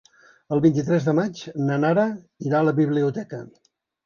El 0.55 0.61
vint-i-tres 0.63 1.05
de 1.09 1.13
maig 1.19 1.41
na 1.67 1.77
Nara 1.83 2.07
irà 2.47 2.63
a 2.63 2.67
la 2.71 2.75
biblioteca. 2.81 3.43